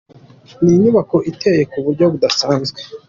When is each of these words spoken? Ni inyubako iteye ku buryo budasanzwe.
Ni 0.61 0.71
inyubako 0.77 1.17
iteye 1.31 1.63
ku 1.71 1.77
buryo 1.85 2.05
budasanzwe. 2.11 2.79